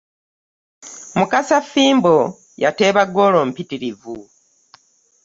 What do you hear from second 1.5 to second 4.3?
Fimbo yateeba ggoolo mpitirivu.